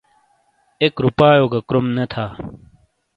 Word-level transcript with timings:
ایک 0.81 0.93
روپائیو 1.05 1.45
گہ 1.51 1.59
کروم 1.67 1.85
نے 1.95 2.05
تھا۔ 2.11 2.25